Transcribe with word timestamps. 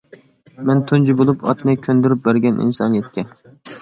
مەن 0.69 0.79
تۇنجى 0.91 1.15
بولۇپ 1.19 1.45
ئاتنى 1.51 1.75
كۆندۈرۈپ 1.89 2.25
بەرگەن 2.29 2.59
ئىنسانىيەتكە. 2.65 3.29